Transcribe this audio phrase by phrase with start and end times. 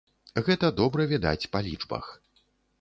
[0.47, 2.13] Гэта добра відаць па лічбах.